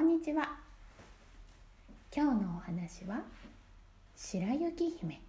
[0.00, 0.56] こんにちは。
[2.10, 3.20] 今日のお話は
[4.16, 5.20] 白雪姫。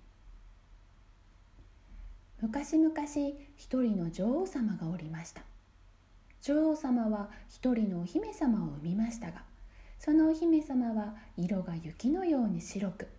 [2.41, 2.94] 昔々
[3.57, 5.42] 一人の女王様がおりました。
[6.42, 9.43] 女王様は一人のお姫様を産みましたが
[9.99, 13.09] そのお姫様は色が雪のように白く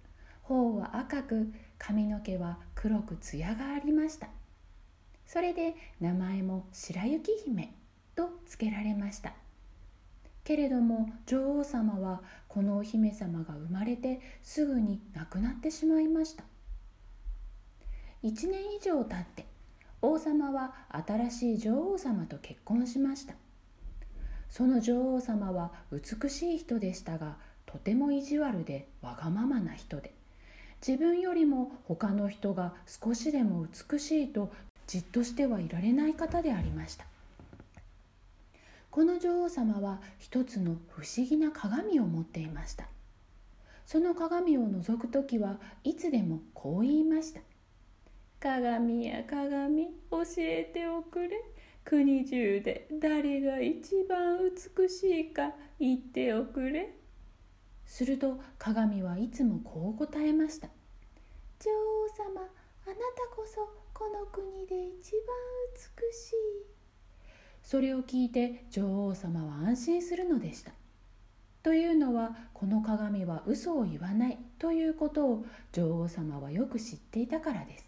[0.40, 4.28] 頬は赤く髪の毛は黒く艶がありました。
[5.26, 7.74] それで名前も白雪姫
[8.16, 9.34] と付けられました。
[10.44, 16.44] けれども女王様はこのお姫様が生まれてすぐに亡くなってしまいました。
[18.24, 19.46] 1年以上経って
[20.00, 23.34] 王様は新しい女王様と結婚しました。
[24.48, 30.12] その女王様は美しい人でしたがとても意地悪でわがままな人で
[30.86, 34.52] 自分よりも他の人が少しでも美しいと
[34.86, 37.06] じっとしてはいられない方でありました。
[38.92, 42.86] この女王様は一つの不思議な鏡を持っていました。
[43.86, 47.40] その鏡を覗く時はいつでもこう言いました
[48.38, 51.42] 「鏡や鏡教えておくれ。
[51.84, 54.38] 国中で誰が一番
[54.78, 56.94] 美しいか言っておくれ」
[57.86, 60.68] すると鏡はいつもこう答えました
[61.58, 65.26] 「女王様あなたこそこの国で一番
[65.74, 66.34] 美しい」
[67.62, 70.72] それを聞いて女王様は安心するのでした。
[71.62, 77.86] というのはこの鏡は嘘を言わないということを女王様はよく知っていたからです。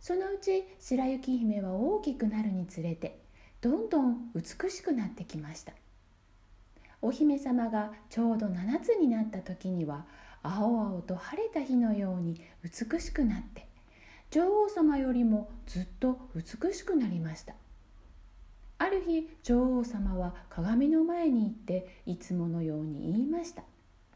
[0.00, 3.20] そのうち白雪姫は大きくなるにつれて
[3.60, 5.72] どんどん美しくなってきました。
[7.00, 10.04] お姫様がちょうど7つになった時には
[10.42, 13.68] 青々と晴れた日のように美しくなって
[14.30, 17.54] 女王様よりもずっと美しくなりました。
[18.82, 23.62] ある日女王様は鏡の前に行っていつものように言いました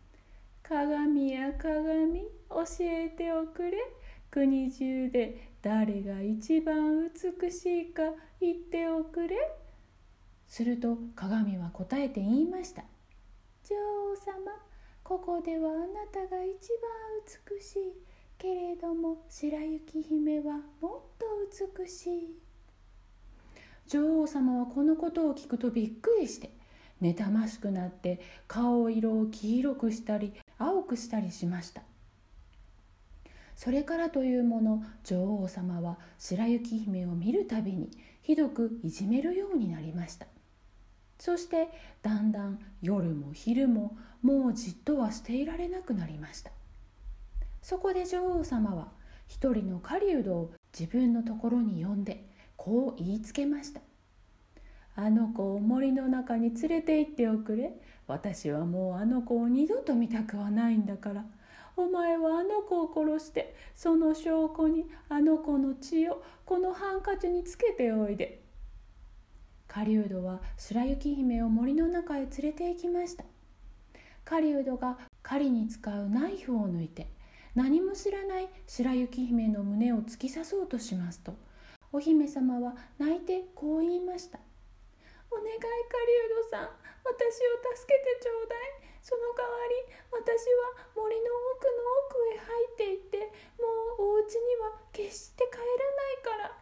[0.65, 3.79] 「鏡や鏡教えておくれ。
[4.29, 8.03] 国中で誰が一番美しいか
[8.41, 9.37] 言っておくれ」
[10.49, 12.83] すると鏡は答えて言いました
[13.63, 13.77] 「女
[14.11, 14.51] 王様
[15.05, 17.93] ここではあなたが一番美しい。
[18.37, 21.27] けれども白雪姫はもっと
[21.79, 22.39] 美しい」
[23.89, 26.51] 女王様はこのことを聞くとびっくりして
[27.01, 31.83] 妬ましくなって顔色を黄色くしたり青くしたりしました。
[33.55, 37.91] それからというもの女王様は白雪姫を見るたびに
[38.23, 40.27] ひどくいじめるようになりました。
[41.19, 41.69] そして
[42.03, 46.51] だんだん夜も昼ももうじっとはしていられなくなりました。
[47.63, 48.89] そこで女王様は
[49.27, 53.81] 一人の狩人を自分のところに呼んでこう言いつけました。
[54.95, 57.73] あの子を森の中に連れて行っておくれ。
[58.07, 61.25] 私はもうあの子を二度と見たくはないんだから。
[61.77, 68.43] お前はあの子を殺してその証拠にあの子の血をこのハンカチにつけておいで。
[69.69, 73.25] 狩人は白雪姫を森の中へ連れて行きました。
[74.25, 77.09] 狩人が狩りに使うナイフを抜いて
[77.55, 81.35] 何も知らない白雪姫の胸を突き刺そうとしますと
[81.97, 84.39] お姫様は泣いてこう言いました
[85.33, 88.59] 「お願い狩人さん私を助けてちょうだい。
[89.01, 90.45] その代わり私
[90.77, 91.23] は森の
[91.55, 95.65] 奥の奥へ入っていってもうお家には決して帰ら
[96.35, 96.59] ないから」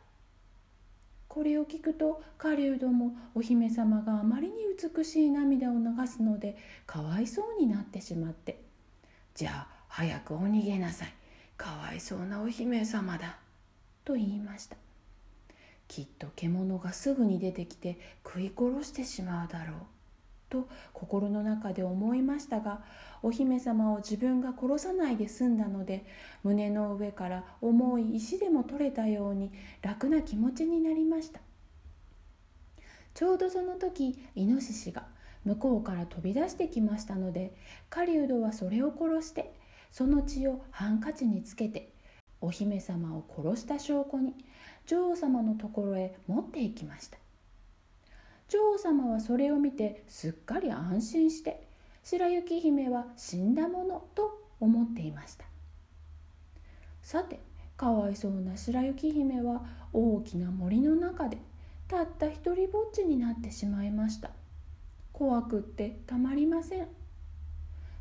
[1.27, 4.55] これを聞くと狩人もお姫様があまりに
[4.97, 6.57] 美しい涙を流すので
[6.87, 8.63] かわいそうになってしまって
[9.35, 11.15] 「じゃあ早くお逃げなさい。
[11.57, 13.41] かわいそうなお姫様だ」
[14.05, 14.84] と言いました。
[15.95, 19.77] きっと獣がすぐに出てきて食い殺してしまうだろう。
[20.51, 22.83] と心の中で思いましたが
[23.23, 26.05] お姫様を自分が殺さないで済んだので
[26.43, 31.39] 胸の上から重い石でも取れたように楽な気持ちになりました。
[33.15, 35.07] ちょうどその時イノシシが
[35.45, 37.55] 向こうから飛び出してきましたので
[37.89, 39.55] 狩人はそれを殺して
[39.93, 41.94] その血をハンカチにつけて
[42.45, 44.35] お姫様を殺した証拠に
[44.87, 47.17] 女王様のところへ持って行きました。
[48.49, 51.67] 女王様はそれを見てすっかり安心して
[52.03, 55.47] 白雪姫は死んだものと思っていました。
[57.03, 57.41] さて
[57.79, 59.65] かわいそうな白雪姫は
[59.95, 61.39] 大きな森の中で
[61.89, 64.31] たった一りぼっちになってしまいました。
[65.15, 66.89] 怖くってたまりません。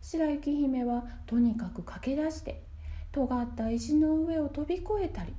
[0.01, 2.61] 白雪姫はとにかく駆け出して
[3.13, 5.33] 尖った石の上を飛び越えたり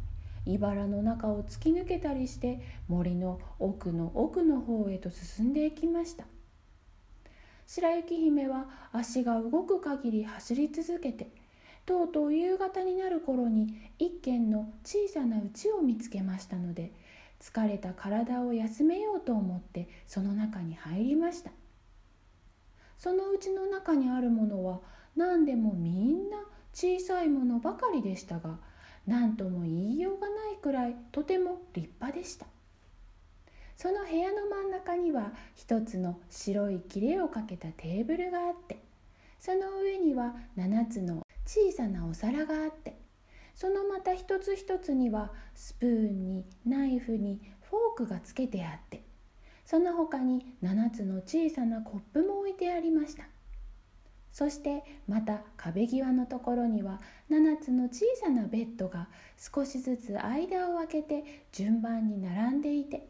[0.46, 6.24] 茨の中を突き抜けたりして森の奥の奥の方へと進んでいきました。
[7.66, 11.30] 白雪姫は足が動く限り走り続けて
[11.86, 16.92] とうとう夕方になる頃に一軒の小さな家を見つけましたので
[17.40, 21.50] 疲れた体を休めようと思ってその中に入りました。
[22.98, 24.80] そのうちの中にあるものは
[25.16, 26.38] 何でもみんな
[26.74, 28.58] 小さいものばかりでしたが
[29.06, 32.46] 何とも言いようがないくらいとても立派でした。
[33.76, 38.78] その部屋の真ん中には一つの白い切れをかけたテーブルがあって
[39.40, 42.96] その上には7つの小さなお皿があって
[43.54, 49.02] そのまた一つ一つにはスプーンにナイフにフォークがつけてあって
[49.64, 53.33] その他に7つの小さなコップも置いてありました。
[54.34, 57.00] そしてまた壁際のところには
[57.30, 59.08] 7つの小さなベッドが
[59.38, 63.06] 少しずつ間を空けて順番に並んでいて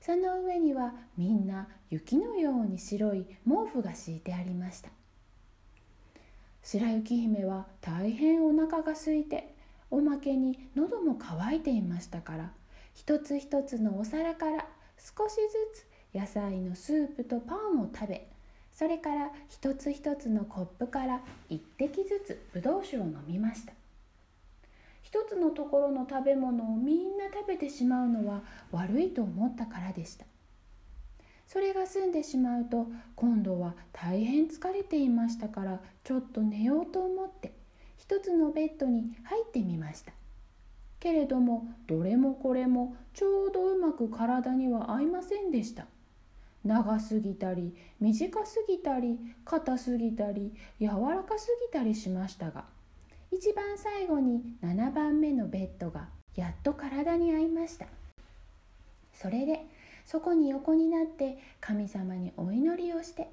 [0.00, 4.90] その上にはみんな雪のように白い毛布が敷いてありました。
[6.62, 9.54] 白雪姫は大変お腹が空いて
[9.90, 12.52] おまけに喉も渇いていましたから
[12.94, 15.82] 一つ一つのお皿から少しず
[16.12, 18.29] つ野菜のスープとパンを食べ
[18.80, 23.74] それから一つ一つのコップから一滴ずつぶどう酒を飲みました。
[25.02, 28.40] 一つのところの食べ物をみんな食べてしまうのは
[28.72, 30.24] 悪いと思ったからでした。
[31.46, 32.86] それが済んでしまうと
[33.16, 37.52] 今度は大変疲れていましたからちょっと寝ようと思って
[37.98, 40.12] 一つのベッドに入ってみました。
[41.00, 45.84] けれどもどれもこれもちょうどうまく体には合いませんでした。
[46.64, 52.64] 長すぎたり短すぎたり硬すぎたり柔らかすぎたりしましたが
[53.32, 57.86] 一番最後に7番目のベッドがやっと体に合いました。
[59.12, 59.60] それで
[60.04, 63.28] そこに横になって神様にお祈りをして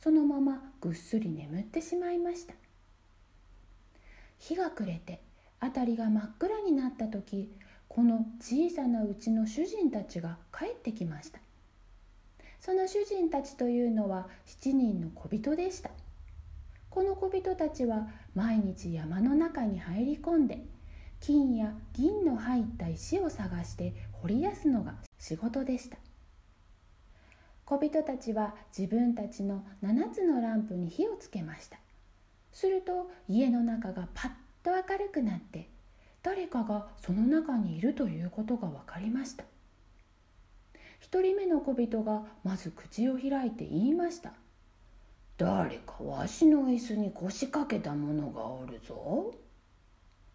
[0.00, 2.54] そのままぐっすり眠ってしまいました。
[4.38, 5.20] 日が暮れて
[5.60, 7.52] 辺りが真っ暗になった時
[7.88, 11.41] この小さなうちの主人たちが帰ってきました。
[12.64, 15.90] その主人たちというのは7人の小人でした。
[16.90, 18.06] この小人たちは
[18.36, 20.64] 毎日山の中に入り込んで
[21.18, 25.96] 金や銀の入った石を探して掘り出すのが仕事でした。
[27.64, 31.78] 小人たちは自分たちの7つのランプに火をつけました。
[32.52, 34.30] すると家の中がパッ
[34.62, 35.68] と明るくなって
[36.22, 39.42] 誰かがその中にいるということが分かりました。
[41.02, 44.32] 一人目の小人がまず口を開いて言いました
[45.36, 49.34] 「誰かわしの椅子に腰掛けた者がおるぞ」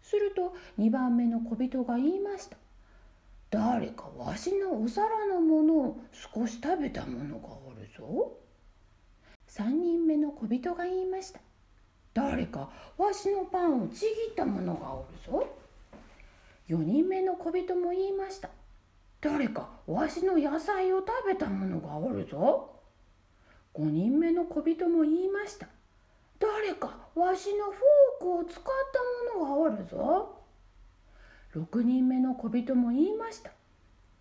[0.02, 2.58] すると2番目の小人が言いました
[3.50, 8.36] 誰かわしのお皿のものを少し食べた者がおるぞ。
[9.48, 11.40] 3人目の小人が言いました。
[12.12, 15.48] 誰かわしのパンをちぎった者がおるぞ。
[16.68, 18.50] 4人目の小人も言いました。
[19.20, 22.70] 誰かわしの野菜を食べた者がおるぞ。
[23.74, 25.68] 5人目の小人も言いました。
[26.38, 28.64] 誰かわしのフォークを使っ
[29.32, 30.38] た者がおるぞ。
[31.54, 33.50] 6人目の小人も言いました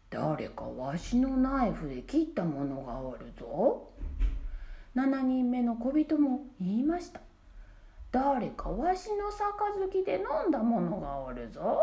[0.10, 3.90] 誰かわしのナイフで切ったものがおるぞ
[4.96, 7.20] 7人目の小人も言いました
[8.12, 11.82] 誰かわしの杯で飲んだものがおるぞ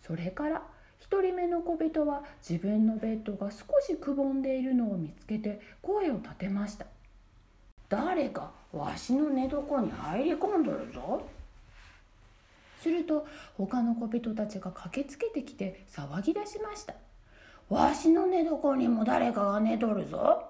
[0.00, 0.62] それから
[1.10, 6.86] 1人目の小人は自分のベッドが少しくぼんでいるのを見つけて声を立てました。
[7.88, 11.22] 誰かわしの寝床に入り込んどるぞ。
[12.82, 16.94] すると他の小人たちが駆けつけてきて騒ぎ出しました
[17.70, 20.48] 「わしの寝床にも誰かが寝とるぞ」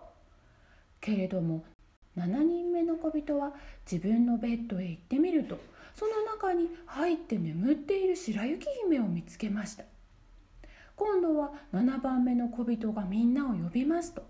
[0.99, 1.63] けれども
[2.17, 3.53] 7人目の小人は
[3.91, 5.59] 自分のベッドへ行ってみると
[5.95, 9.85] その中に入って眠っている白雪姫を見つけました。
[11.05, 14.23] 今度は7番目の小人がみんなを呼びますと。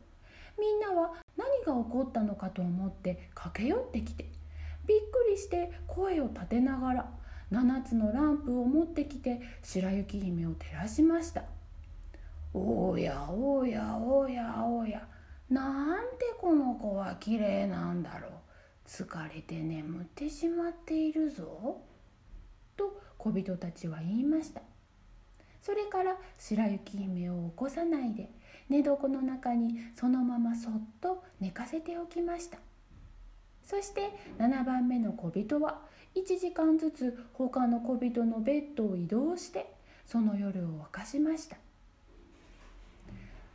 [0.59, 4.31] みんなは何が起こったのかと思って駆け寄ってきて
[4.87, 7.11] びっくりして声を立てながら
[7.50, 11.45] 7つのランプを持ってきて白雪姫を照らしました。
[12.55, 15.07] おやおやおやおや
[15.50, 18.33] なんてこの子は綺麗なんだろう。
[18.87, 21.83] 疲れて眠ってしまっているぞ。
[22.76, 24.62] と小人たちは言いました。
[25.62, 28.28] それから白雪姫を起こさないで
[28.69, 32.59] 寝床の中にそのままそっと寝かせておきました。
[33.62, 35.81] そして7番目の小人は
[36.16, 39.73] 1時間ずつ他の小人のベッドを移動して
[40.04, 41.57] その夜を明かしました。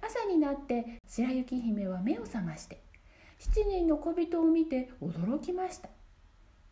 [0.01, 2.79] 朝になって白雪姫は目を覚まして
[3.39, 5.89] 7人の小人を見て驚きました。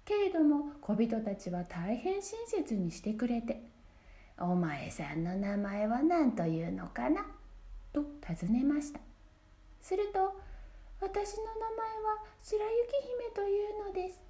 [0.06, 3.64] けれども小人たちは大変親切にしてくれて
[4.38, 7.26] 「お前さんの名前は何というのかな?」
[7.94, 9.00] と尋ねました
[9.82, 10.42] すると
[11.00, 11.68] 「私の名前
[12.04, 14.24] は白雪姫というのです」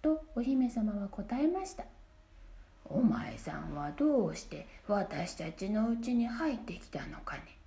[0.00, 1.84] とお姫様は答えました
[2.86, 7.58] 「お前さんはどうして私たちのうちに入ってきたのかね?」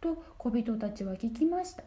[0.00, 1.84] と小人たちは聞きました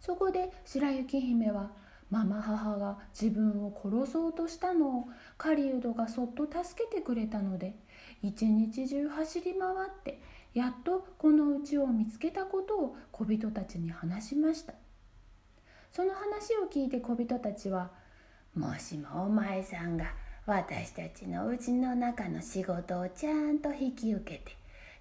[0.00, 1.70] そこで白雪姫は
[2.10, 5.04] ママ母が自分を殺そうとしたのを
[5.36, 7.74] 狩人がそっと助けてくれたので
[8.22, 10.20] 一日中走り回って
[10.54, 14.74] やっとこの家を見つけたことを小人たちに話しました
[15.92, 17.90] その話を聞いて小人たちは
[18.54, 20.06] 「もしもお前さんが
[20.44, 24.57] 私たちのうちの中の仕事をちゃんと引き受けて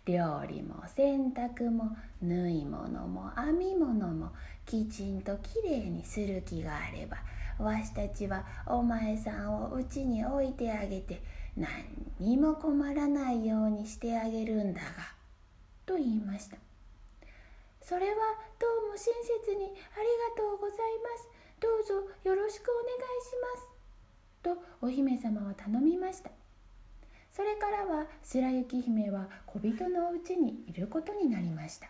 [0.07, 4.31] 料理も洗濯も縫い物も編み物も
[4.65, 7.17] きちんときれいにする気があれば
[7.63, 11.21] わしたちはお前さんをうちに置いてあげて
[11.57, 11.69] 何
[12.19, 14.87] にも困らないようにしてあげるんだが」
[15.85, 16.57] と言いました。
[17.81, 18.15] それは
[18.59, 21.29] どうも親切にありがとうございます。
[21.59, 23.69] どうぞよろしくお願いします。
[24.43, 26.36] とお姫様は頼みました。
[27.37, 31.87] それからは白雪姫は小人のうちにいることになりました。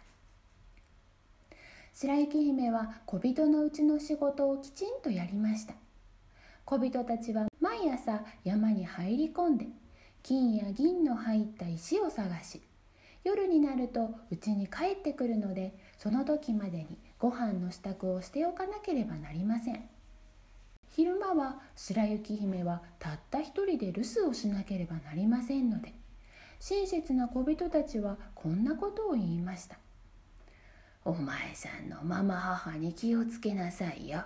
[1.93, 5.73] 白雪姫は小人のうちの仕事をきちんとやりました。
[6.65, 9.67] 小人たちは毎朝山に入り込んで
[10.21, 12.61] 金や銀の入った石を探し
[13.23, 19.96] 夜になると家に帰ってくるのでその時までにご飯の支度をしておかなければなりません。
[20.97, 25.93] 昼間は白雪姫はたった一人で留守をしなければなりませんので
[26.59, 29.77] 親切な小人たちはこんなことを言いました
[31.05, 34.23] 「お前さんのママ母に気をつけなさいよ。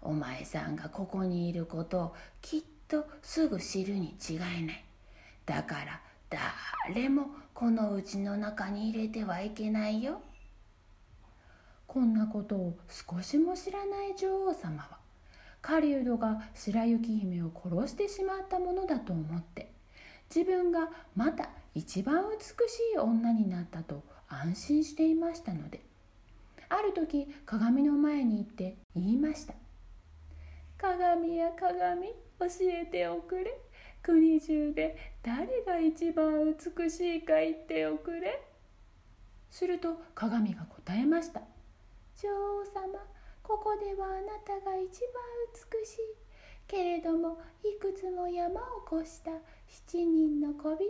[0.00, 4.84] お前さんがここにいることをきっとすぐ知るに違いない。
[5.44, 6.00] だから
[6.86, 10.22] 誰もこのうちの中に入れてはいけないよ。」
[11.86, 15.03] こんなことを少しも知らない女王様は
[15.66, 19.72] 狩人が白雪姫を殺してしまったものだと思って
[20.34, 25.80] 自分がまた一番美しい女になったと安心していましたので
[26.68, 29.54] ある時鏡の前に行って言いました
[30.76, 32.14] 「鏡や鏡教
[32.60, 33.58] えておくれ。
[34.02, 38.38] 国中で誰が一番美しいか言っておくれ」
[39.50, 41.40] すると鏡が答えました
[42.20, 42.28] 「女
[42.60, 43.13] 王様
[43.44, 45.22] ここではあなたが一番
[45.52, 45.98] 美しい。
[46.66, 49.36] けれどもいくつも山を越した7
[50.06, 50.80] 人の小人の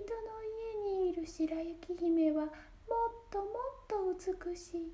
[0.87, 2.53] 家にいる白雪姫はもっ
[3.29, 3.49] ともっ
[3.89, 4.93] と美しい。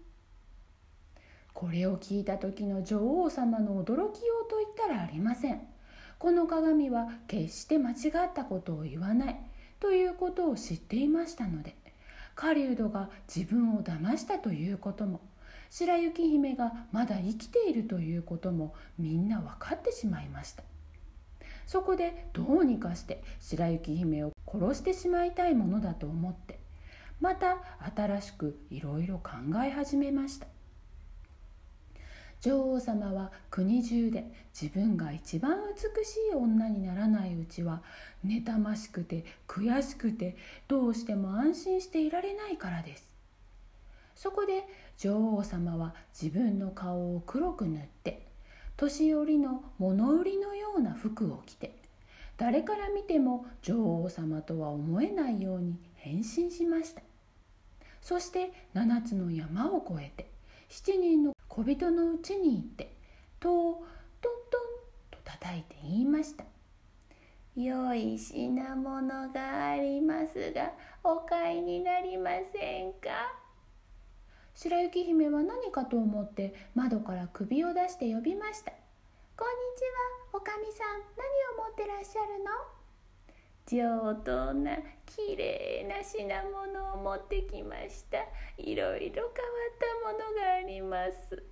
[1.53, 5.61] これを聞いた時の女王様の驚きようと言ったらありません。
[6.19, 7.95] この鏡は決して間違
[8.27, 9.41] ったことを言わない。
[9.81, 11.75] ということを知っていましたので
[12.35, 15.21] 狩人が自分を騙したということも。
[15.71, 20.65] 白雪姫がまだ生きているということもみんな分かってしまいました。
[21.67, 26.59] そこでどうにかして白雪姫を殺してしまいたいものだと思って
[27.21, 27.59] また
[27.95, 29.31] 新しくいろいろ考
[29.65, 30.49] え始めました。
[32.41, 34.25] 女王様は国中で
[34.59, 37.83] 自分が一番美しい女にならないうちは
[38.27, 40.37] 妬ましくて悔しくて
[40.67, 43.07] どうしても安心していられないからです。
[44.17, 44.65] そこで
[45.01, 48.27] 女王様は自分の顔を黒く塗って
[48.77, 51.75] 年寄りの物売りのような服を着て
[52.37, 57.01] 誰から見ても女王様とは思えないように変身しました
[58.03, 60.31] そして7つの山を越えて
[60.69, 62.95] 7人の小人のうちに行って
[63.41, 63.85] 戸を
[64.21, 66.45] トントンと叩いて言いました
[67.57, 73.09] 「良い品物がありますがお買いになりませんか?」
[74.63, 78.73] 白雪姫は何かと思って窓から首を出して呼びました
[79.35, 79.81] 「こんにち
[80.35, 81.01] はおかみさん。
[81.17, 82.51] 何を持ってらっしゃるの?」
[83.65, 84.77] 上等な
[85.07, 88.19] きれいな品物を持ってきました。
[88.59, 89.33] いろいろ変わっ
[89.79, 91.43] たものがあります。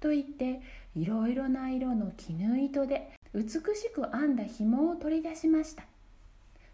[0.00, 0.62] と言って
[0.94, 5.84] いろいろな色の絹糸で美しく編んだ紐を取り出しました。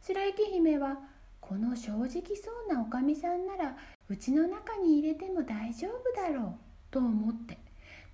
[0.00, 1.00] 白雪姫は
[1.40, 3.76] この正直そうなおかみさんなら
[4.08, 6.54] うちの中に入れても大丈夫だろう
[6.90, 7.58] と思って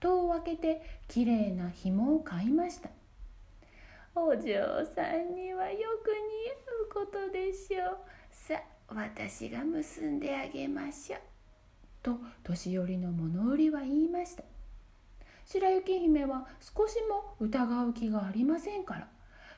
[0.01, 2.91] 戸を開けてきれいな紐を買いました。
[4.15, 7.99] お嬢さんにはよく似合うことでしょう。
[8.31, 8.55] さ
[8.89, 11.21] あ私が結んであげましょう。
[12.03, 14.45] と年寄りの物売りは言いました。
[15.45, 19.09] 白雪姫は少しも疑う気がありませんから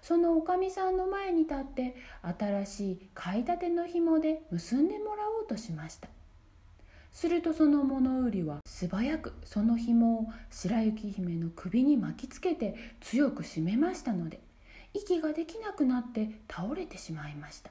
[0.02, 6.08] そのおかみさんの前に立って新しい買いたての紐で結んでもらおうとしました。
[7.12, 14.40] するとその物売りは素早くその紐を白雪姫の首に巻きつけて強く締めましたので
[14.94, 17.70] 息ができなくなって倒れてしまいました。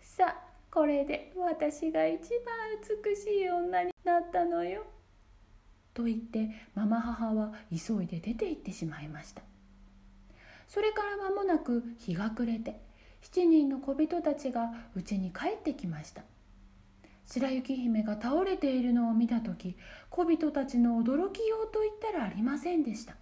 [0.00, 2.54] さあこれで私が一番
[3.04, 4.84] 美しい女になったのよ。
[5.92, 9.42] と言ってママ母は急いで出て行ってしまいました。
[10.68, 12.80] それから間もなく日が暮れて
[13.22, 16.22] 7人の小人たちが家に帰ってきました。
[17.32, 19.76] 白雪姫が倒れているのを見た時
[20.10, 23.14] 小人たちの驚きようと言ったらありませんでした。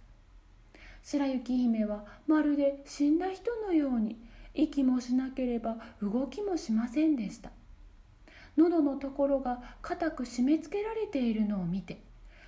[1.03, 4.17] 白雪姫はまるで死んだ人のように
[4.55, 7.51] 息もしなければ動きもしませんでした。
[8.57, 12.01] 喉のところが固く締め付けられているのを見て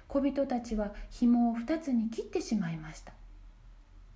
[0.07, 3.13] 小人たちは紐を2つに切ってしまいました。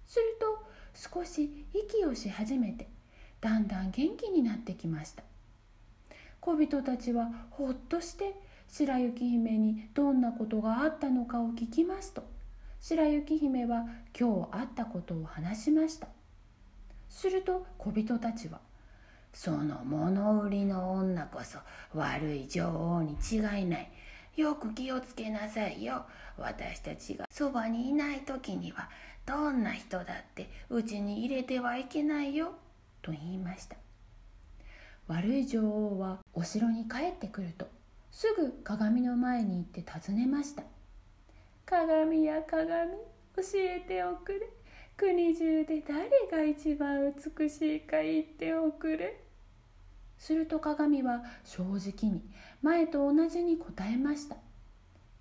[0.08, 0.66] すると
[1.14, 2.90] 少し息をし始めて
[3.40, 5.24] だんだん元気になってきました。
[6.46, 8.36] 小人たちはほっとして
[8.68, 12.24] 白雪姫にどんなことがあったのかを聞きますと
[12.80, 13.88] 白雪姫は
[14.18, 16.08] 今日あったことを話しました。
[17.10, 18.60] すると小人たちは
[19.34, 21.58] 「その物売りの女こそ
[21.96, 23.90] 悪い女王に違いない。
[24.36, 26.06] よく気をつけなさいよ。
[26.38, 28.88] 私たちがそばにいない時には
[29.26, 32.54] どんな人だってうちに入れてはいけないよ。
[33.02, 33.85] と言いました。
[35.08, 37.68] 悪い女王はお城に帰ってくると
[38.12, 40.64] すぐ鏡の前に行って尋ねました
[41.66, 42.94] 鏡や鏡
[43.36, 44.50] 教えておくれ。
[44.96, 49.20] 国中で誰が一番美しいか言っておくれ。
[50.18, 52.24] すると鏡は正直に
[52.62, 54.38] 前と同じに答えました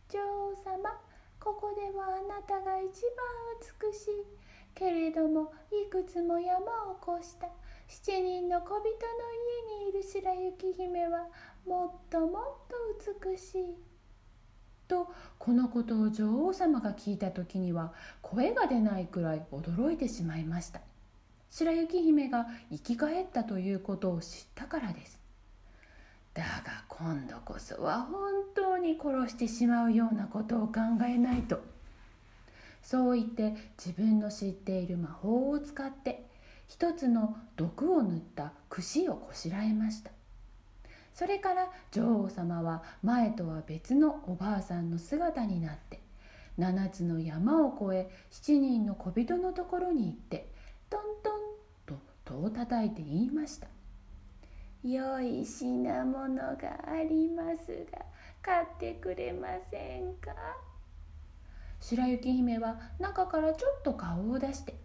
[0.09, 0.97] 女王様
[1.41, 4.11] ここではあなたが一番美しい。
[4.75, 7.49] けれどもいくつも山を越した。
[7.89, 8.91] 七人の小人の
[9.78, 9.83] 家に
[10.15, 11.27] 白雪姫は
[11.67, 12.31] もっともっ
[13.03, 13.65] と美しい。
[14.87, 20.81] とこのことを女王様が聞いた時には声が出ないくらい驚いてしまいました。
[21.55, 25.21] 白雪姫が生き返ったということを知ったからです
[26.33, 31.61] だが今度こそは本当に殺してしまうようなことを考えないと
[32.83, 36.27] そう言って自分の知っている魔法を使って
[36.67, 40.11] 一つの毒を塗った櫛をこしらえました
[41.15, 46.00] それから女王様は前とは別のおばあさんの姿になって
[46.59, 50.49] 7つの山を越え7人の小人のところに行って
[50.91, 51.33] トントン
[51.87, 53.69] と戸を叩いて言いました
[54.83, 58.05] 「良い品物がありますが
[58.43, 60.35] 買ってくれませんか?」
[61.81, 64.75] 白雪姫は中からちょっと顔を出して「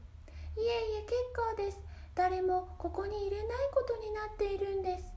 [0.60, 1.80] いえいえ結構です。
[2.16, 5.14] 誰もここに入れないことになっているんです」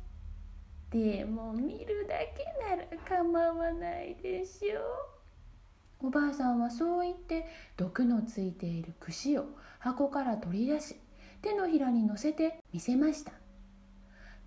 [0.90, 4.78] でも見るだけなら構わないでしょ
[6.02, 6.06] う。
[6.06, 9.46] おばあさんはそう言って毒のついている櫛を
[9.78, 10.96] 箱から取り出し
[11.40, 13.32] 手のひらに乗せて見せました。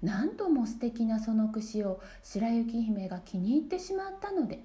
[0.02, 4.64] なんとも素敵なその櫛を白雪姫が気に入ってしまったので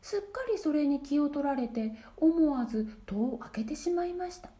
[0.00, 4.50] すっかりそれに気を取られて思わず戸を開けてしまいました。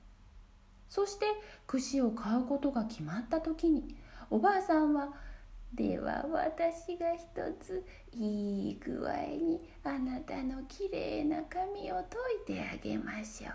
[0.89, 1.27] そして
[1.67, 3.97] 櫛を買うことが決まった時に
[4.31, 5.15] おばあさんは
[5.75, 7.27] 「では私が一
[7.61, 12.05] ついい具合にあなたのきれいな髪を解
[12.43, 13.53] いてあげましょう」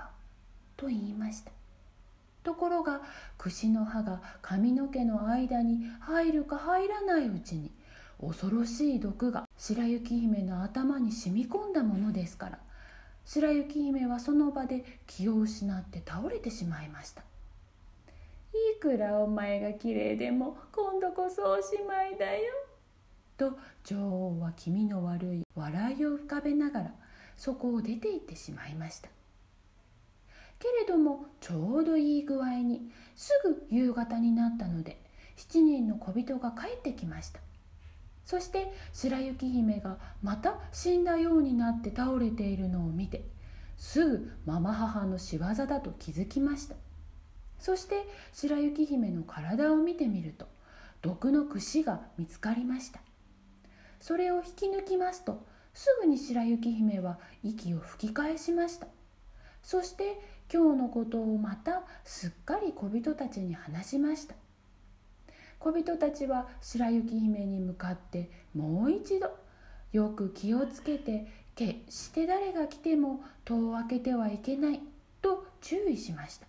[0.78, 1.52] と言いました。
[2.44, 3.02] ところが
[3.38, 7.72] 櫛の刃が髪の毛の間に入るか入らないうちに
[8.20, 12.60] 恐ろしい毒が白雪姫の頭に染み込んだものですから
[13.26, 17.22] 白雪姫はその場で気を失って倒れてしまいました
[18.54, 22.44] いくらお前がきれいでも今度こそおしまいだよ
[23.38, 26.94] と女王は気味の悪い笑いを浮かべながら
[27.38, 29.10] そこを出て行ってしまいました。
[30.60, 35.02] けれどもちょうどいい具合にすぐ夕方になったので
[35.38, 37.40] 7人の小人が帰ってきました。
[38.32, 43.26] そして白雪姫がまた死んだようになって倒れているのを見て
[43.76, 46.76] すぐママ母の仕業だと気づきました。
[47.60, 50.46] そして白雪姫の体を見てみると
[51.02, 53.02] 毒の櫛が見つかりました。
[54.00, 58.88] それを引き抜きますとすぐに白雪姫は息を吹き返しました。
[59.62, 60.18] そして
[60.50, 64.36] 今日のことをまたすっかり小人たちに話しました。
[65.64, 69.30] 小人たちは白雪姫に向かってもう一度
[69.92, 74.80] よく気をつけて決して誰が来ても戸を開けてはいけない
[75.22, 76.48] と注意しました。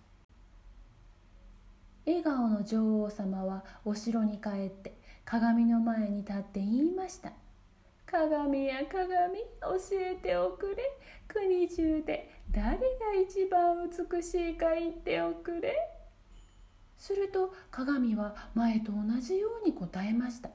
[2.05, 7.31] 笑顔の女王様はお城に帰って鏡の前に立って言いました
[8.05, 9.45] 「鏡や鏡教
[9.93, 10.83] えておくれ。
[11.27, 12.83] 国中で誰が
[13.25, 15.73] 一番美しいか言っておくれ」
[17.03, 20.49] すると鏡は前と同じように答えました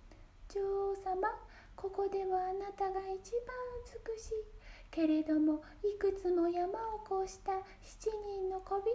[0.52, 1.28] 「女王様
[1.74, 3.14] ここではあなたが一番
[4.14, 4.32] 美しい。
[4.90, 7.56] けれどもいくつも山を越した7
[8.26, 8.92] 人の小人の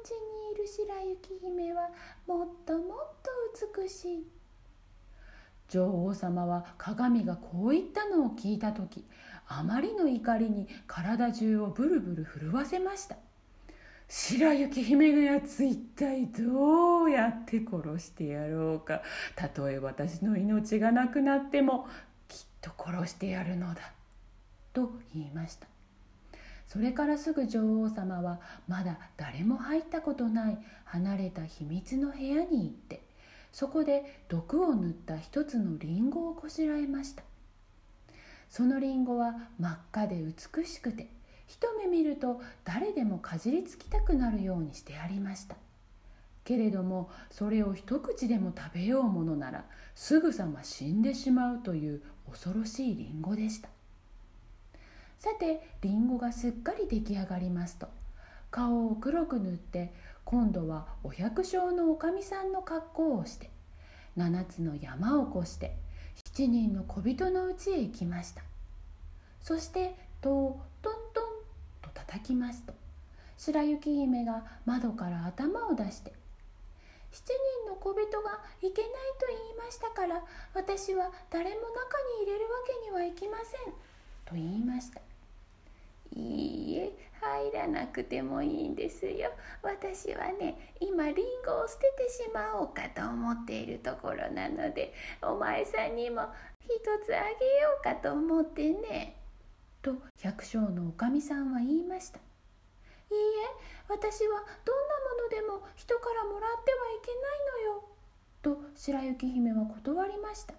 [0.00, 1.90] うちにいる白雪姫は
[2.26, 2.98] もっともっ
[3.60, 4.26] と美しい」
[5.68, 9.04] 女王様は鏡がこう言ったのを聞いた時
[9.46, 13.25] あまりの怒りに体中をブルブル震わせました。
[14.08, 19.02] 白雪姫のやつ一体どうやって殺してやろうか。
[19.34, 21.88] たとえ私の命がなくなっても
[22.28, 23.92] きっと殺してやるのだ。
[24.72, 25.66] と言いました。
[26.68, 33.00] それからすぐ女王様はまだ誰も入ったことない離れた秘密の部屋に行って
[33.52, 37.22] そこで毒を塗った一つのリンゴをこしらえました。
[38.48, 41.08] そのリンゴは真っ赤で美しくて
[41.46, 45.56] 一目見ると誰でもかじりつきたくなるようにしてありました。
[46.44, 49.64] けれどもそれを一口でも食べようものなら
[49.96, 53.68] すぐさま死んでしまうという恐ろしいリンゴでした。
[55.18, 57.88] さてリンゴがすっかり出来上がりますと
[58.50, 59.92] 顔を黒く塗って
[60.24, 63.50] 今度はお百姓のおかみさんの格好をして
[64.14, 65.74] 七つの山を越して
[66.14, 68.42] 七人の小人のうちへ行きました。
[69.42, 70.60] そしてと
[72.06, 72.86] 叩きますと。
[73.36, 76.12] 白雪姫が窓から頭を出して
[77.12, 77.32] 「七
[77.64, 78.90] 人の小人がいけない
[79.20, 80.22] と言いましたから
[80.54, 83.72] 私は誰も中に入れるわけにはいきません」
[84.24, 85.00] と言いました
[86.16, 89.32] 「いいえ入らなくてもいいんですよ。
[89.62, 96.22] 私はね今リンゴを捨ててしまおうかと思っているところなのでお前さんにも
[96.60, 99.16] 一つあげようかと思ってね」
[99.86, 102.18] と百姓のおかみさんは言いました
[103.08, 103.46] 「いいえ
[103.88, 107.84] 私はどんなものでも人からもらってはいけないのよ」
[108.42, 110.54] と白雪姫は断りました。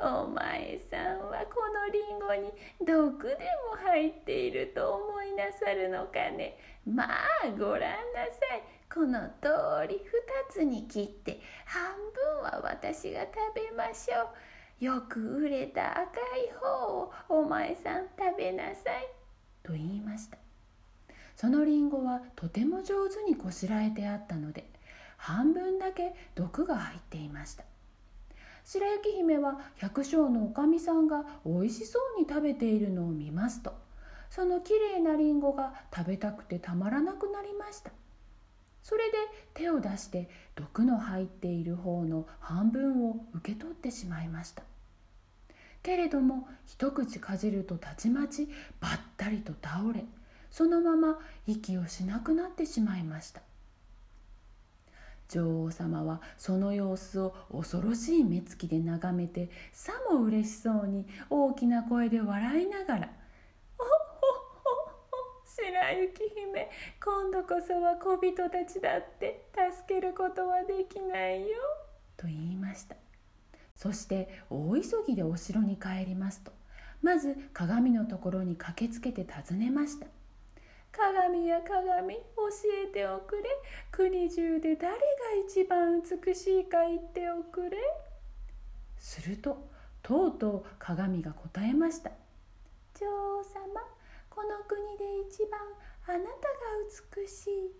[0.00, 3.34] お前さんはこのリンゴに毒で
[3.68, 6.56] も入っていると思いなさるのかね。
[6.86, 8.62] まあごらんなさい。
[8.92, 14.28] この通り2つに切って半分は私が食べましょう。
[14.80, 19.08] よく売れた赤い方をお前さん食べなさい。
[19.62, 20.38] と言いました。
[21.34, 24.70] そのリンゴはとても上手にこしらえてあったので
[25.16, 27.64] 半分だけ毒が入っていました。
[28.64, 33.72] 白雪姫は百姓のおかみさんがおいしそうに食べているのを見ますと
[34.28, 37.92] そのきれいなりんごが食べたくてたまらなくなりました。
[38.88, 39.18] それで
[39.52, 44.62] 手を出して毒の入っている方の半分を受け取ってしまいました。
[45.82, 48.48] けれども一口かじるとたちまち
[48.80, 50.06] ばったりと倒れ
[50.50, 53.42] そのまま息をしなくなってしまいました。
[55.28, 63.10] 女王様はその様子を恐ろしい目つきで眺めてさも嬉しそうに大きな声で笑いながら
[65.58, 66.70] 「白雪姫
[67.04, 71.56] 今度こそは小人たちだって助けることはできないよ」
[72.16, 72.96] と言いました。
[73.74, 76.52] そして大急ぎでお城に帰りますと
[77.00, 80.06] まず鏡のところに駆けつけて尋ねました。
[80.90, 82.22] 鏡や鏡教
[82.84, 83.44] えておくれ。
[83.92, 84.98] 国中で誰が
[85.46, 87.78] 一番美しいか言っておくれ。
[88.96, 89.68] すると
[90.02, 92.10] とうとう鏡が答えました。
[92.98, 93.97] 女王様
[94.38, 95.58] この国で一番
[96.06, 96.30] あなたが
[97.18, 97.72] 美しい。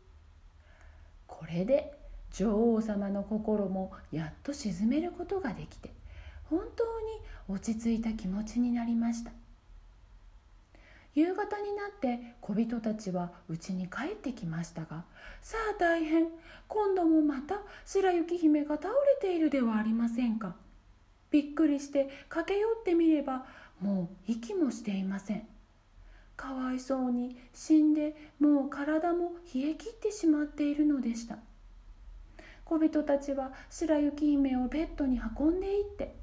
[1.29, 1.95] これで
[2.33, 5.93] 女王様の心もやっと沈めることができて
[6.51, 6.83] 本当
[7.53, 9.31] に落ち着いた気持ちになりました。
[11.15, 15.05] 夕方になって小人たちは家に帰ってきましたが
[15.41, 16.27] さあ大変
[16.67, 20.57] 今度もまた白雪姫が倒れているではありませんか。
[21.31, 23.47] びっくりして駆け寄ってみれば
[23.81, 25.47] もう息もしていません。
[26.39, 31.39] かわいそうに死んでもう体も冷え切ってしまっているのでした。
[32.65, 36.15] 小人たちは白雪姫をベッドに運んでいって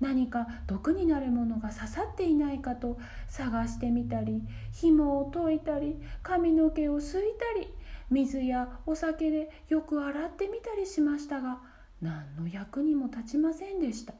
[0.00, 7.22] 何か毒になるものが刺さっていないかと探してみたり紐を解いたり髪の毛をすい
[7.54, 7.68] たり
[8.10, 11.58] 水やお酒でよく洗ってみたりしましたが
[12.00, 14.14] 何の役にも立ちませんでした。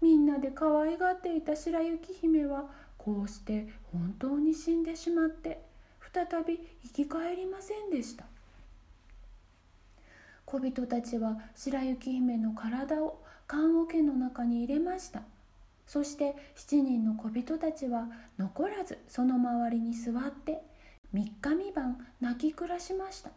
[0.00, 2.66] みんなで可愛がっていた白雪姫は
[3.08, 5.62] こうして本当に死んでしまって
[6.12, 8.26] 再び生き返りませんでした。
[10.44, 15.22] 小人たちは白雪姫の体を棺桶の中に入れました。
[15.86, 20.60] そして7人の小人たちは残らずその周りに座って
[21.14, 23.30] 3日三晩泣き暮らしました。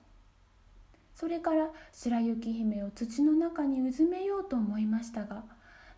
[1.16, 5.46] それから白雪姫を土の中にうずめようと思いましたが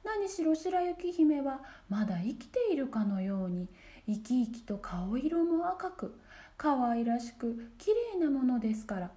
[0.04, 3.68] 何しろ白雪姫はまだ生きているかのように
[4.06, 6.20] 生き生きと顔色も赤く
[6.58, 9.12] 可愛らしくきれいなものですから。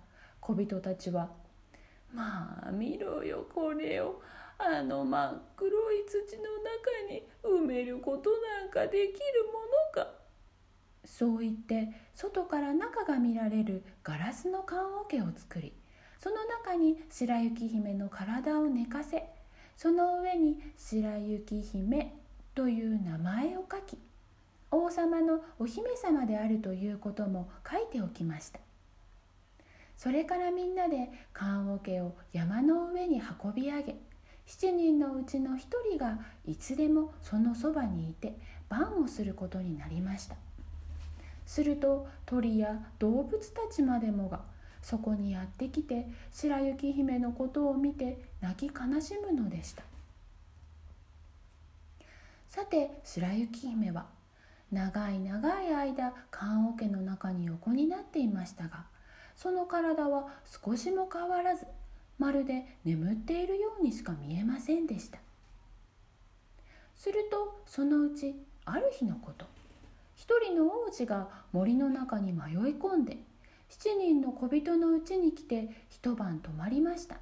[0.47, 1.31] 小人たちは
[2.15, 4.23] 「まあ見ろよこれを。
[4.59, 10.15] あの真っ黒い土の中に埋めることなんかできるものか」
[11.05, 15.73] そう言って外から中が見られるガラスの棺桶を作り
[16.19, 19.29] その中に白雪姫の体を寝かせ
[19.77, 22.15] その上に白雪姫
[22.55, 23.99] という名前を書き
[24.71, 28.61] 王様のお姫様であるということも書いておきました。
[29.97, 33.97] それからみんなで棺桶を山の上に運び上げ
[34.47, 35.59] 7人のうちの1
[35.91, 38.37] 人がいつでもそのそばにいて
[38.69, 40.37] 番をすることになりました。
[41.47, 44.41] すると鳥や動物たちまでもが
[44.87, 49.83] そこにやってきて白雪姫のことを見て泣き悲しむのでした。
[52.47, 54.07] さて白雪姫は
[54.71, 58.85] 長い長い間棺桶の中に横になっていましたが
[59.35, 60.29] その体は
[60.65, 61.67] 少しも変わらず
[62.21, 65.19] まるで眠っているようにしか見えませんでした。
[66.95, 69.47] するとそのうちある日のこと
[70.15, 73.19] 一人の王子が森の中に迷い込んで
[73.71, 77.19] 7人の小人のうちに来て一晩泊まりました。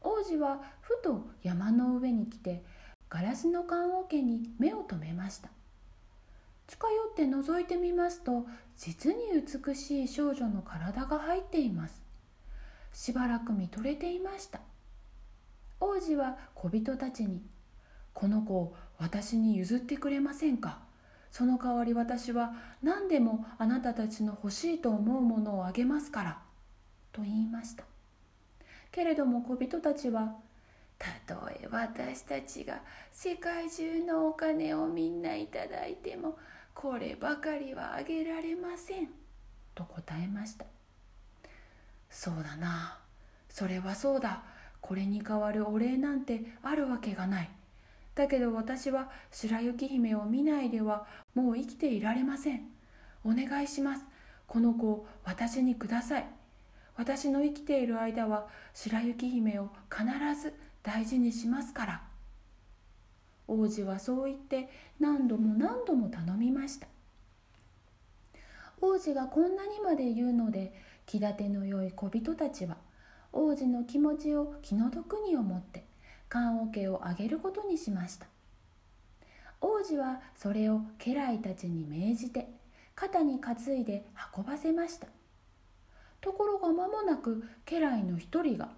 [0.00, 2.62] 王子はふと山の上に来て
[3.08, 5.48] ガラスの棺桶に目を留めました。
[6.66, 8.46] 近寄って覗いてみますと
[8.76, 12.02] 実に美しい少女の体が入っています。
[12.92, 14.60] しばらく見とれていました。
[15.80, 17.42] 王子は小人たちに
[18.14, 20.82] 「この子を私に譲ってくれませんか?」
[21.34, 26.38] その代わり私は何でもあなたたちの欲しいと思うものをあげますから」
[27.10, 27.82] と言いました。
[28.92, 30.36] けれども小人たちは
[30.96, 36.38] 「たとえ私たちが世界中のお金をみんないただいても
[36.72, 39.08] こればかりはあげられません」
[39.74, 40.66] と答えました。
[42.10, 43.00] そうだな。
[43.48, 44.44] それはそうだ。
[44.80, 47.50] これに代わるお礼なんてあるわけがない。
[48.14, 52.68] だけど私は白雪姫を見ないではもう生きていられません。
[53.24, 54.04] お願いします。
[54.46, 56.26] この子を私にください。
[56.96, 60.04] 私の生きている間は白雪姫を必
[60.40, 62.02] ず大事にしますから。
[63.48, 64.68] 王子はそう言って
[65.00, 66.86] 何度も何度も頼みました。
[68.80, 70.72] 王子がこんなにまで言うので
[71.06, 72.76] 気立ての良い小人たちは
[73.32, 75.84] 王子の気持ちを気の毒に思って
[76.34, 78.26] 棺桶をあげることにしました。
[79.60, 82.48] 王子はそれを家来たちに命じて
[82.96, 84.04] 肩に担いで
[84.36, 85.06] 運ばせました。
[86.20, 88.70] ところが間もなく家来の一人が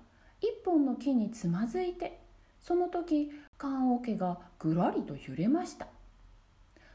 [0.42, 2.21] 一本の木につまずいて
[2.61, 5.87] その時棺桶がぐらりと揺れました。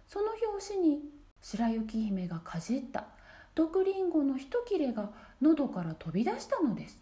[0.07, 0.99] その拍子に
[1.41, 3.07] 白雪姫がかじった
[3.55, 5.09] 毒リンゴの一切れが
[5.41, 6.99] 喉から飛び出したのです。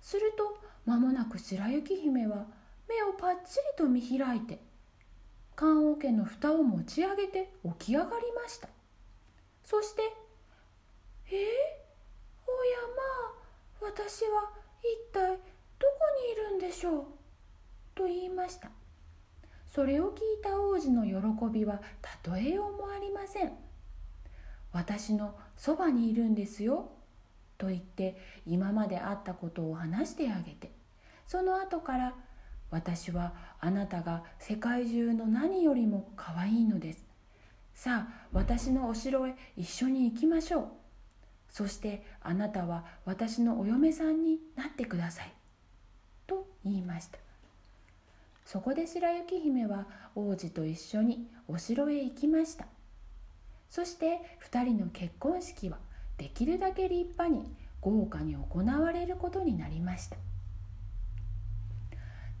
[0.00, 2.46] すると間もなく白雪姫は
[2.88, 4.60] 目をパッチリと見開いて
[5.54, 8.68] 棺桶の蓋を持ち上げて起き上がりました。
[9.62, 10.02] そして
[11.30, 11.36] 「えー、
[12.50, 12.78] おや
[13.82, 15.44] まあ私は一体どこ
[16.26, 17.04] にいるんでしょう?」
[17.94, 18.70] と言いました。
[19.68, 21.12] それを聞いた王子の喜
[21.52, 21.80] びは
[22.34, 23.52] 例えようもありません
[24.72, 26.90] 私のそばにいるんですよ。
[27.60, 30.72] と言って今まであったことを話してあげて。
[31.26, 32.14] その後から
[32.70, 37.04] 私はあなたが世界中の何よりも可愛いのです。
[37.74, 40.68] さあ私のお城へ一緒に行きましょう。
[41.50, 45.32] そしてあなたは私のお嫁さんになってください。
[46.26, 47.18] と言いました。
[48.44, 52.66] そこで白雪姫は王子と一緒にお城へ行きました。
[53.68, 54.20] そして
[54.50, 55.78] 2人の結婚式は
[56.20, 60.18] できるだけ立派に豪華に行われることになりました。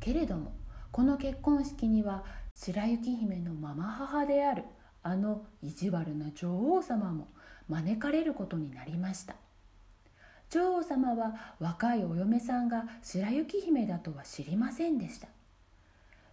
[0.00, 0.52] けれども
[0.92, 2.22] この結婚式には
[2.54, 4.64] 白雪姫のママ母である
[5.02, 7.28] あの意地悪な女王様も
[7.68, 9.34] 招かれることになりました。
[10.50, 15.28] 女王様は若いお嫁さんが白雪姫だとは知りませんでした。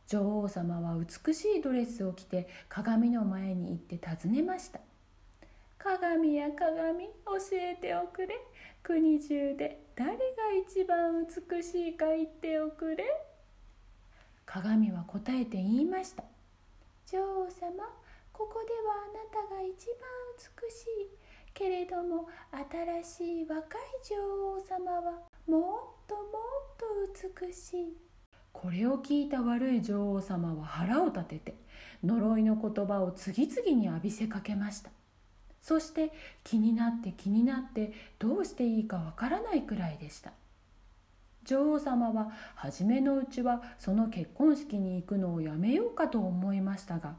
[0.08, 4.82] 女王様は美しいドレスを着て鏡の前に行って尋ねました。
[6.00, 7.12] 鏡や鏡教
[7.54, 8.36] えておくれ。
[8.84, 10.18] 国中で誰が
[10.68, 13.04] 一番美しいか言っておくれ。
[14.46, 16.24] 鏡は答えて言いました。
[17.12, 17.84] 女王様
[18.32, 20.08] ここではあなたが一番
[20.38, 21.10] 美しい。
[21.56, 22.28] けれども
[23.04, 25.02] 新しい若い女王様は
[25.48, 25.62] もっ
[26.08, 27.98] ともっと美しい。
[28.54, 31.56] これを聞いた悪い女王様は腹を立てて
[32.04, 34.92] 呪いの言葉を次々に浴びせかけました。
[35.68, 36.14] そして
[36.46, 40.32] 気になって気になってどうしていいかわからないくらいでした。
[41.44, 47.16] 女王様は初めのうちはその結婚式に行くのをやめようかと思いましたが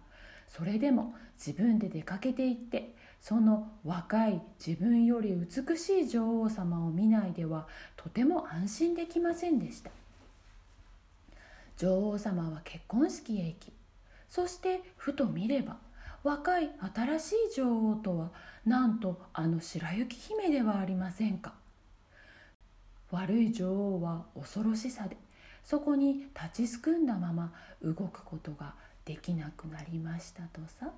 [0.47, 9.91] それでも自分で出かけて行ってその若い自分より美しい女王様を見ないではとても安心できませんでした。
[11.77, 13.73] 女王様は結婚式へ行き
[14.31, 15.77] そしてふと見れば
[16.29, 18.31] 若い新しい女王とは
[18.67, 21.55] なんとあの白雪姫ではありませんか。
[23.11, 25.17] 悪い女王は恐ろしさで
[25.65, 28.75] そこに立ちすくんだまま動くことが
[29.07, 30.93] できなくなりましたとさ。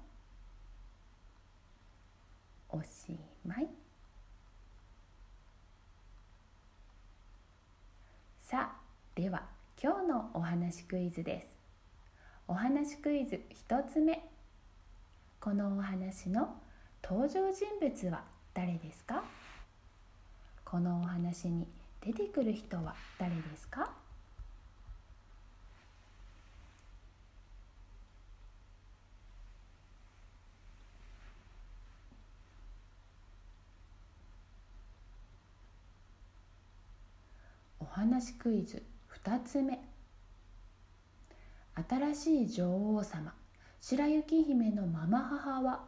[2.69, 3.16] おし
[3.47, 3.69] まい。
[8.40, 8.81] さあ
[9.14, 9.45] では
[9.81, 11.57] 今日のお話クイズです。
[12.49, 14.29] お話クイズ1つ目。
[15.40, 16.55] このお話の
[17.03, 19.24] 登場人物は誰ですか？
[20.66, 21.66] このお話に
[22.03, 23.90] 出てくる人は誰ですか？
[37.81, 38.83] お話クイズ
[39.24, 39.81] 2つ目。
[41.88, 43.39] 新しい女王様。
[43.81, 45.81] 白雪姫のママ母は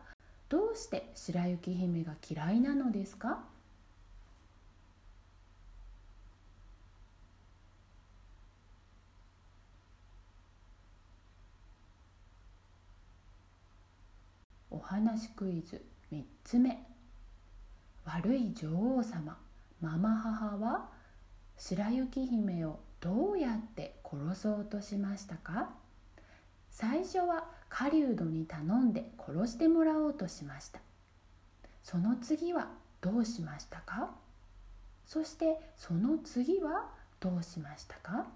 [0.49, 3.45] どうして白雪姫が嫌いなのですか？
[14.71, 16.87] お話クイズ3つ目。
[18.05, 19.39] 悪い女王様
[19.81, 20.89] ママ母は
[21.57, 25.71] 白雪姫をどうやって殺そうとしましたか？
[26.71, 30.81] 最初は狩人に頼んで殺してもらおうとしました。
[31.83, 32.69] その次は
[33.01, 34.11] どうしましたか？
[35.07, 38.27] そしてその次はどうしましたか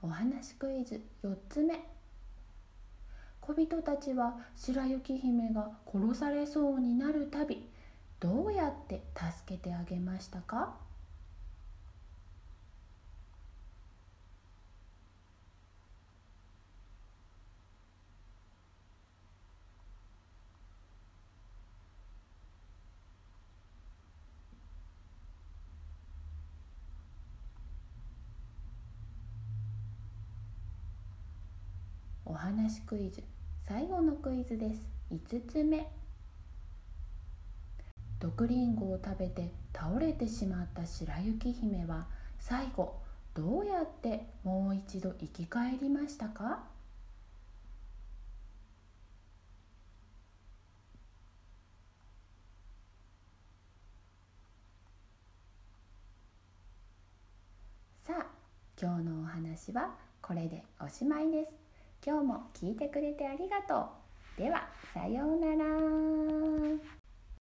[0.00, 1.78] お話クイズ4つ目。
[3.40, 7.64] 小人たちは白雪姫が殺されそうになるたび
[8.18, 10.74] どうやって助けてあげましたか
[32.28, 33.22] お話クイズ
[33.68, 34.88] 最後のクイズです。
[35.12, 35.88] 5つ目。
[38.18, 42.08] 毒リンゴを食べて倒れてしまった白雪姫は
[42.40, 42.96] 最後
[43.32, 46.64] どうやってもう一度生き返りましたか？
[58.02, 58.26] さあ
[58.82, 61.67] 今日のお話はこれでおしまいです。
[62.04, 63.88] 今日も聞いてくれてありがと
[64.38, 64.42] う。
[64.42, 66.97] では、さようなら。